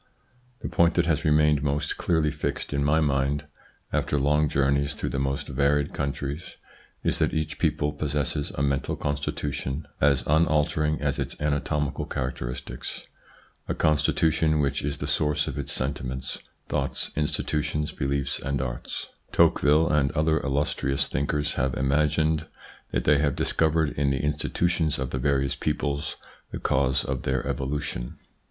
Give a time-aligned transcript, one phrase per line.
[0.61, 3.45] The point that has remained most clearly fixed in my mind,
[3.93, 6.57] after long journeys through the most varied countries,
[7.03, 13.03] is that each people possesses a mental constitution as unaltering as its anatomical charac teristics,
[13.67, 19.09] a constitution which is the source of its sentiments, thoughts, institutions, beliefs and arts.
[19.27, 22.47] INTRODUCTION xix Tocqueville and other illustrious thinkers have ima gined
[22.89, 26.17] that they have discovered in the institutions of the various peoples
[26.49, 28.15] the cause of their evolution.